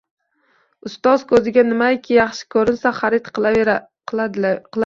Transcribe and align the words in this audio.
Ustoz 0.89 1.25
ko’ziga 1.33 1.65
nimaiki 1.67 2.17
yaxshi 2.17 2.49
ko’rinsa 2.57 2.95
xarid 3.03 3.33
qilaverdilar. 3.39 4.61